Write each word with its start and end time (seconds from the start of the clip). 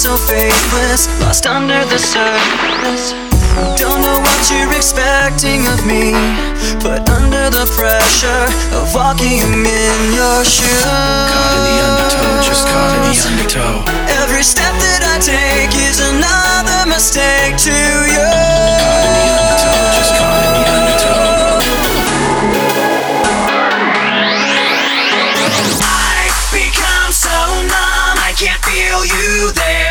so 0.00 0.16
faithless, 0.16 1.08
lost 1.20 1.46
under 1.46 1.84
the 1.84 1.98
surface. 1.98 3.12
Don't 3.78 4.00
know 4.00 4.18
what 4.18 4.50
you're 4.50 4.74
expecting 4.74 5.66
of 5.66 5.84
me. 5.84 6.12
Put 6.80 7.06
under 7.10 7.50
the 7.50 7.66
pressure 7.76 8.46
of 8.78 8.94
walking 8.94 9.66
in 9.66 10.14
your 10.14 10.42
shoes. 10.42 11.59
you 29.04 29.52
there. 29.52 29.89